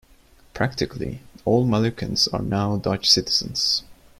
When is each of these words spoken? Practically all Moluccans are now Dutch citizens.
Practically 0.55 1.21
all 1.45 1.63
Moluccans 1.63 2.27
are 2.29 2.41
now 2.41 2.75
Dutch 2.75 3.07
citizens. 3.07 3.83